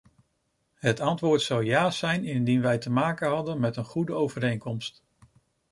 [0.75, 5.03] Het antwoord zou ja zijn indien wij te maken hadden met een goede overeenkomst.